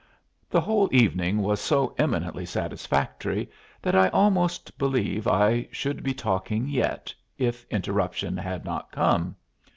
The 0.49 0.61
whole 0.61 0.89
evening 0.91 1.43
was 1.43 1.61
so 1.61 1.93
eminently 1.95 2.43
satisfactory 2.43 3.51
that 3.83 3.93
I 3.95 4.07
almost 4.07 4.75
believe 4.79 5.27
I 5.27 5.67
should 5.71 6.01
be 6.01 6.11
talking 6.15 6.67
yet, 6.67 7.13
if 7.37 7.67
interruption 7.69 8.35
had 8.35 8.65
not 8.65 8.91
come. 8.91 9.35